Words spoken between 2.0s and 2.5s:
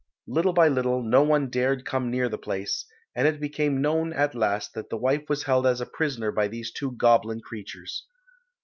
near the